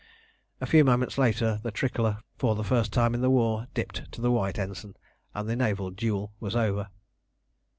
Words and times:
A 0.59 0.65
few 0.65 0.83
moments 0.83 1.19
later 1.19 1.59
the 1.61 1.69
tricolor, 1.69 2.23
for 2.35 2.55
the 2.55 2.63
first 2.63 2.91
time 2.91 3.13
in 3.13 3.21
the 3.21 3.29
war, 3.29 3.67
dipped 3.75 4.11
to 4.13 4.19
the 4.19 4.31
White 4.31 4.57
Ensign, 4.57 4.97
and 5.35 5.47
the 5.47 5.55
naval 5.55 5.91
duel 5.91 6.33
was 6.39 6.55
over. 6.55 6.87